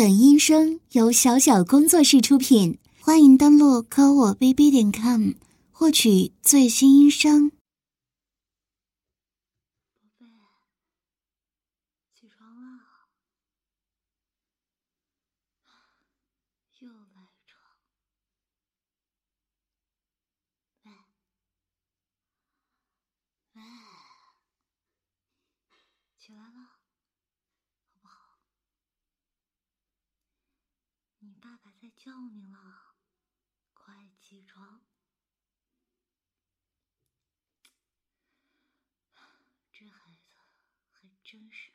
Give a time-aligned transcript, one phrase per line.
[0.00, 5.32] 本音声由小小工作室出品，欢迎登录科我 bb 点 com
[5.70, 7.50] 获取最新音声。
[10.00, 10.24] 宝贝，
[12.14, 12.80] 起床了，
[16.78, 17.60] 又赖床。
[20.84, 20.92] 喂，
[23.52, 23.62] 喂，
[26.18, 26.56] 起来了，
[27.84, 28.14] 好不好？
[31.22, 32.94] 你爸爸在叫你了，
[33.72, 34.82] 快起床。
[39.72, 40.34] 这孩子
[40.92, 41.72] 还真是。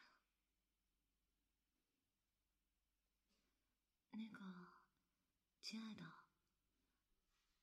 [4.12, 4.84] 那个，
[5.64, 6.04] 亲爱的，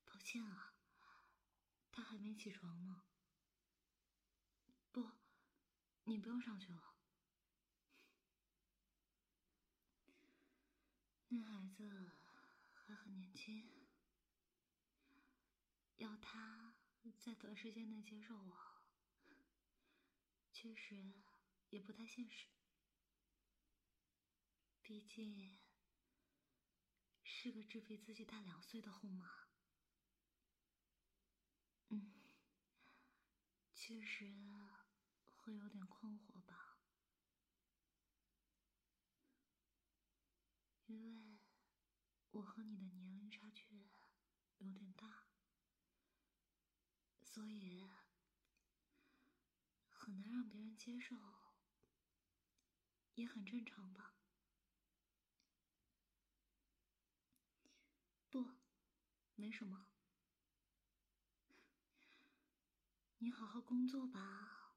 [0.04, 0.74] 抱歉啊，
[1.93, 3.04] 他还没起床呢。
[4.90, 5.12] 不，
[6.02, 6.96] 你不用上去了。
[11.29, 12.10] 那孩子
[12.92, 13.70] 还很年轻，
[15.96, 16.74] 要他
[17.18, 18.82] 在短时间内接受我，
[20.52, 21.23] 确实
[21.70, 22.48] 也不太现实。
[24.82, 25.59] 毕竟
[27.23, 29.48] 是个只比自己大两岁的后妈。
[31.88, 32.13] 嗯，
[33.73, 34.26] 确实
[35.30, 36.76] 会有点困惑吧。
[40.85, 41.21] 因为
[43.33, 43.65] 差距
[44.59, 45.25] 有点大，
[47.25, 47.88] 所以
[49.88, 51.16] 很难让别人接受，
[53.15, 54.15] 也很正常吧？
[58.29, 58.51] 不，
[59.35, 59.88] 没什么。
[63.19, 64.75] 你好好工作吧，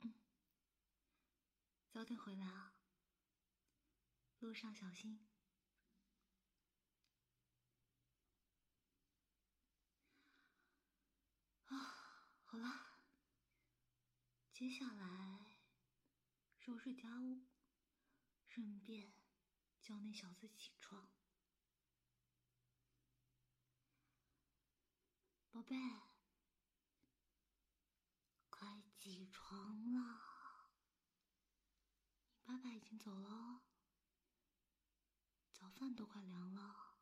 [0.00, 0.14] 嗯，
[1.90, 2.74] 早点回来啊。
[4.38, 5.26] 路上小心。
[11.66, 11.76] 啊，
[12.44, 12.98] 好了，
[14.60, 15.56] 接下来
[16.58, 17.46] 收拾家务，
[18.46, 19.10] 顺便
[19.80, 21.08] 叫那小子起床。
[25.50, 25.74] 宝贝，
[28.50, 30.70] 快起床了，
[32.34, 33.62] 你爸爸已经走了。
[35.54, 36.98] 早饭都快凉了，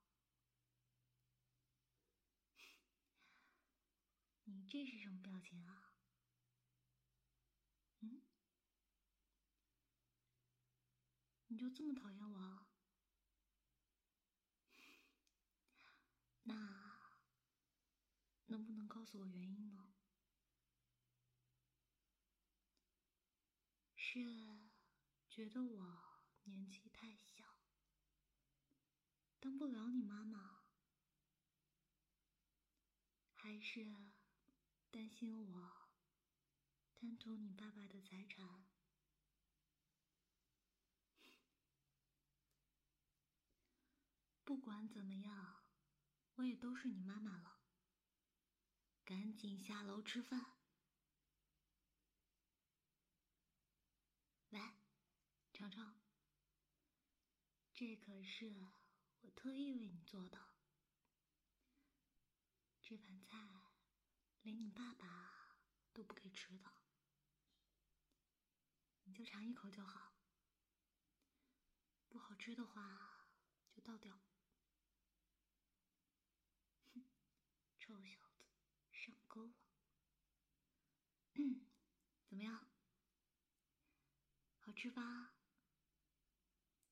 [4.47, 5.87] 你这是什么表情啊？
[8.01, 8.23] 嗯？
[11.49, 12.67] 你就这么讨厌我？
[16.45, 16.55] 那
[18.47, 19.95] 能不能告诉我原因呢？
[23.95, 24.71] 是
[25.29, 27.45] 觉得我年纪太小？
[29.41, 30.65] 当不了你妈妈，
[33.35, 34.13] 还是
[34.91, 35.89] 担心我
[36.93, 38.67] 贪图你爸爸的财产？
[44.49, 45.63] 不管怎么样，
[46.37, 47.61] 我也都是你妈妈了。
[49.05, 50.57] 赶紧下楼吃饭。
[54.49, 54.79] 来，
[55.53, 56.01] 尝尝，
[57.75, 58.69] 这可是。
[59.21, 60.55] 我特意为你做的
[62.81, 63.37] 这盘菜，
[64.41, 65.59] 连你爸爸
[65.93, 66.73] 都不给吃的，
[69.03, 70.15] 你就尝一口就好。
[72.09, 73.29] 不好吃的话
[73.71, 74.19] 就倒掉。
[77.89, 78.45] 臭小子，
[78.93, 79.55] 上钩了。
[82.29, 82.69] 怎么样？
[84.59, 85.33] 好吃吧？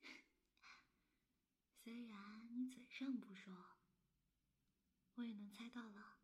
[1.84, 3.76] 虽然你嘴上不说，
[5.16, 6.16] 我也能猜到了，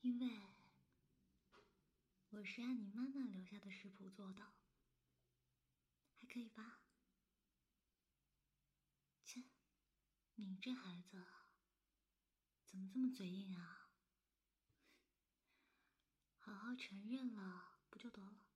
[0.00, 0.54] 因为
[2.30, 4.54] 我是按你妈妈留下的食谱做的，
[6.14, 6.85] 还可以吧？
[10.38, 11.24] 你这孩子
[12.66, 13.88] 怎么这么嘴硬啊？
[16.38, 18.46] 好好承认了不就得了？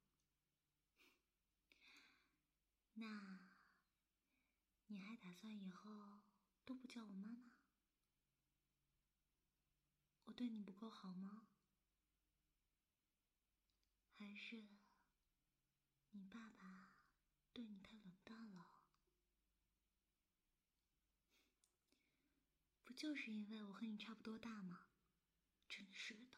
[2.94, 3.50] 那，
[4.88, 6.20] 你还打算以后
[6.66, 7.50] 都不叫我妈妈？
[10.24, 11.48] 我对你不够好吗？
[14.12, 14.68] 还是
[16.10, 16.92] 你爸爸
[17.54, 18.66] 对你太冷淡了？
[22.84, 24.82] 不就是因为我和你差不多大吗？
[25.66, 26.36] 真是的，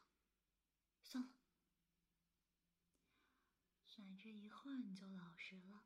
[1.02, 1.30] 算了，
[3.96, 5.82] 反正一会儿你就老实了，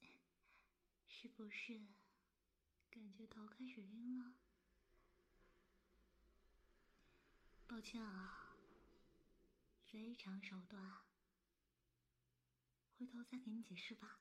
[1.06, 1.86] 是不是
[2.90, 4.32] 感觉头开始晕了？
[7.66, 8.56] 抱歉啊，
[9.84, 11.04] 非常手段，
[12.96, 14.18] 回头再给你解释吧。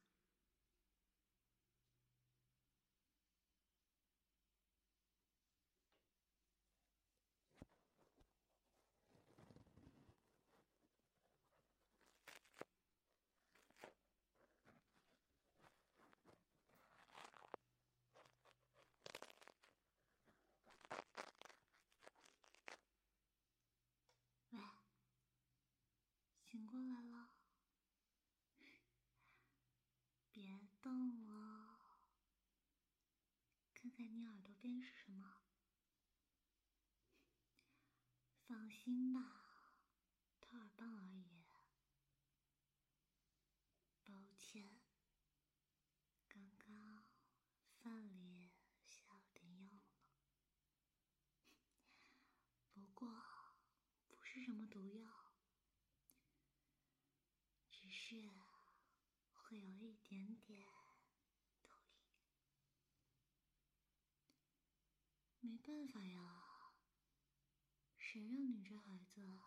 [24.52, 24.60] 喂，
[26.66, 27.30] 过来了，
[30.32, 31.98] 别动哦，
[33.74, 35.42] 看看你耳朵边是什么？
[38.48, 39.78] 放心吧，
[40.42, 41.46] 掏耳棒而已。
[44.04, 44.82] 抱歉，
[46.28, 47.06] 刚刚
[47.82, 48.52] 饭里
[48.88, 49.82] 下了点药了，
[52.72, 53.10] 不过
[54.10, 55.25] 不是什么毒药，
[58.08, 58.32] 是
[59.34, 60.64] 会有一点点
[61.64, 62.06] 头晕。
[65.40, 66.76] 没办法呀，
[67.98, 69.42] 谁让你这孩子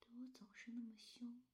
[0.00, 1.44] 对我总是那么凶？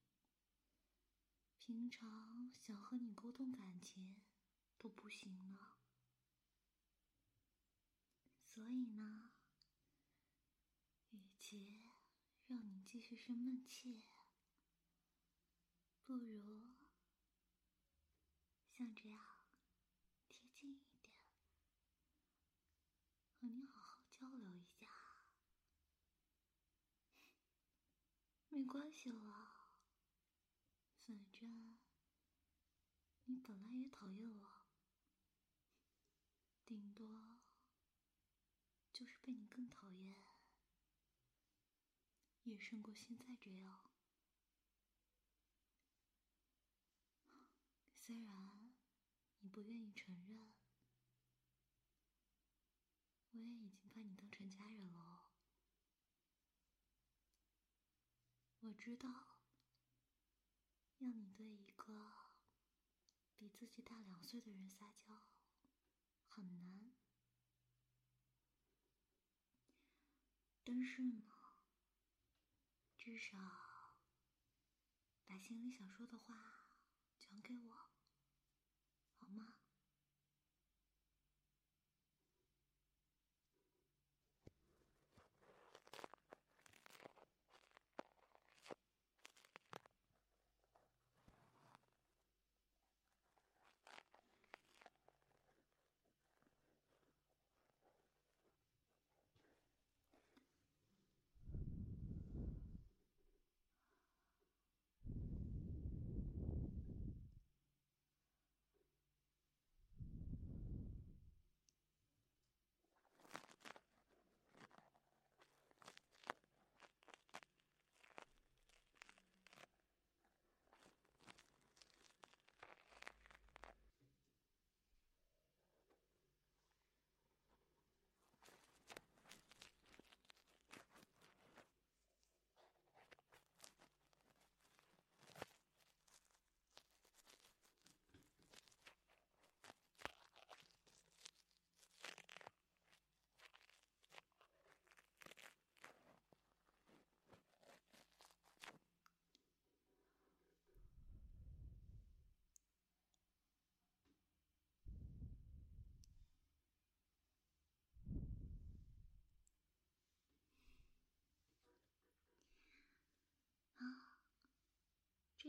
[1.58, 4.22] 平常想和你沟通感情
[4.78, 5.58] 都不行呢。
[8.44, 9.32] 所以呢，
[11.10, 11.90] 与其
[12.46, 14.04] 让你继续生闷气，
[16.10, 16.74] 不如
[18.66, 19.20] 像这样
[20.26, 21.14] 贴近一点，
[23.36, 24.90] 和你好好交流一下。
[28.48, 29.70] 没关系了。
[30.98, 31.78] 反正
[33.26, 34.64] 你本来也讨厌我，
[36.66, 37.38] 顶多
[38.92, 40.16] 就是被你更讨厌，
[42.42, 43.89] 也胜过现在这样。
[48.10, 48.74] 虽然
[49.38, 50.52] 你不愿意承认，
[53.30, 55.28] 我也已经把你当成家人了。
[58.62, 59.38] 我知道。
[60.98, 62.12] 要你对一个
[63.36, 65.22] 比自己大两岁的人撒娇
[66.26, 66.92] 很难，
[70.64, 71.22] 但是呢，
[72.98, 73.38] 至少
[75.24, 76.76] 把心里想说的话
[77.20, 77.89] 讲给我，
[79.36, 79.59] 吗？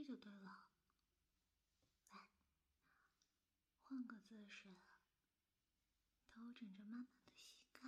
[0.04, 0.68] 这就对了。
[2.10, 2.26] 来，
[3.84, 4.80] 换个姿势，
[6.28, 7.82] 头枕着妈妈的膝盖。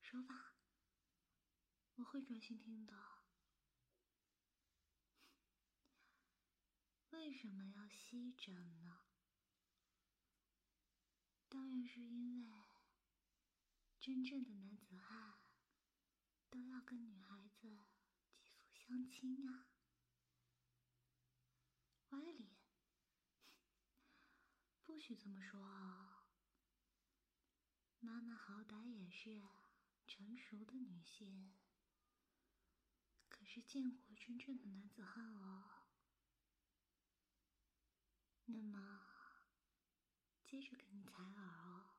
[0.00, 0.56] 说吧，
[1.94, 2.92] 我会专心听的。
[7.10, 9.04] 为什么要吸枕呢？
[11.48, 12.64] 当然是因为
[14.00, 15.38] 真正的男子汉
[16.50, 17.84] 都要跟女孩子。
[18.88, 19.68] 相亲啊。
[22.10, 22.58] 歪理。
[24.82, 26.24] 不许这么说哦。
[28.00, 29.40] 妈妈好歹也是
[30.04, 31.54] 成熟的女性。
[33.28, 35.86] 可是见过真正的男子汉哦。
[38.46, 39.00] 那么
[40.44, 41.92] 接着给你采耳哦。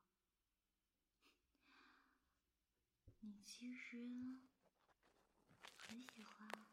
[3.22, 4.42] 你其实
[5.78, 6.73] 很喜欢。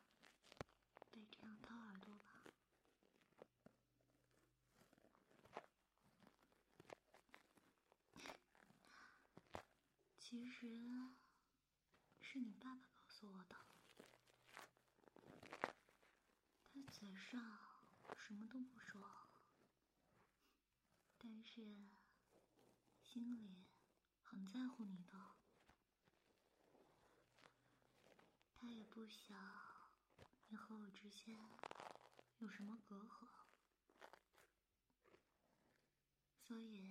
[10.31, 10.69] 其实
[12.21, 13.57] 是你爸爸告诉我的，
[16.69, 17.59] 他嘴上
[18.17, 19.03] 什么都不说，
[21.19, 21.91] 但是
[23.03, 23.67] 心里
[24.23, 25.35] 很在乎你的。
[28.55, 29.37] 他也不想
[30.47, 31.37] 你和我之间
[32.39, 33.27] 有什么隔阂，
[36.39, 36.90] 所以。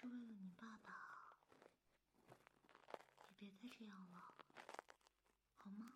[0.00, 1.36] 是为了你爸爸，
[3.28, 4.34] 也别再这样了，
[5.56, 5.92] 好吗？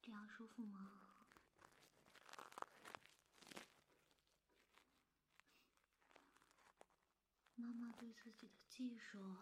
[0.00, 1.02] 这样舒服吗？
[7.58, 9.38] 妈妈对自己的技术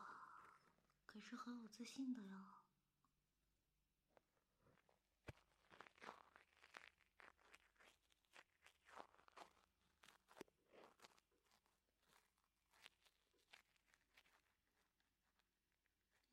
[1.04, 2.36] 可是很有自信的哟。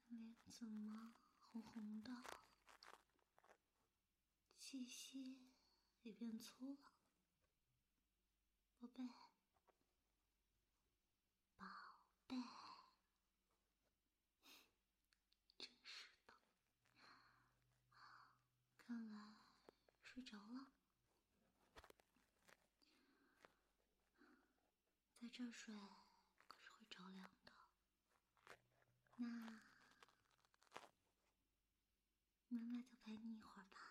[0.08, 2.12] 脸怎么红红的？
[4.60, 5.52] 气息
[6.04, 6.94] 也变粗了，
[8.80, 9.31] 宝贝。
[20.04, 20.68] 睡着了，
[25.20, 25.88] 在这睡
[26.48, 27.54] 可是会着凉的。
[29.16, 29.26] 那
[32.50, 33.91] 妈妈就陪你一会儿吧。